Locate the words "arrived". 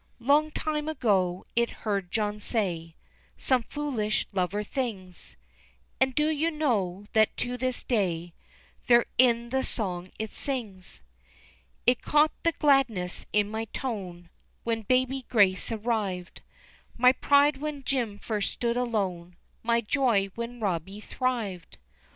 15.71-16.41